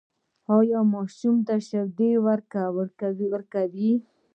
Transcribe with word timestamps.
ایا 0.55 0.79
ماشوم 0.93 1.35
ته 1.47 1.55
شیدې 1.67 2.11
ورکوئ؟ 2.27 3.91